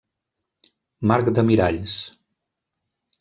[1.11, 1.93] Marc de Miralls: